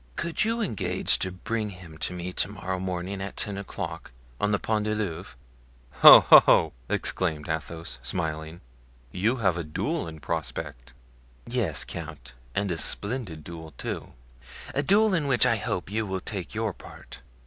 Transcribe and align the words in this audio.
"Could 0.15 0.43
you 0.43 0.61
engage 0.61 1.19
to 1.19 1.31
bring 1.31 1.69
him 1.69 1.95
to 1.99 2.11
me 2.11 2.33
to 2.33 2.47
morrow 2.49 2.79
morning 2.79 3.21
at 3.21 3.37
ten 3.37 3.55
o'clock, 3.55 4.09
on 4.39 4.49
the 4.49 4.57
Pont 4.57 4.85
du 4.85 4.95
Louvre?" 4.95 5.35
"Oh, 6.03 6.25
oh!" 6.47 6.73
exclaimed 6.89 7.47
Athos, 7.47 7.99
smiling, 8.01 8.61
"you 9.11 9.35
have 9.35 9.57
a 9.57 9.63
duel 9.63 10.07
in 10.07 10.19
prospect." 10.19 10.95
"Yes, 11.45 11.85
count, 11.85 12.33
and 12.55 12.71
a 12.71 12.79
splendid 12.79 13.43
duel, 13.43 13.75
too; 13.77 14.13
a 14.73 14.81
duel 14.81 15.13
in 15.13 15.27
which 15.27 15.45
I 15.45 15.57
hope 15.57 15.91
you 15.91 16.07
will 16.07 16.19
take 16.19 16.55
your 16.55 16.73
part." 16.73 17.19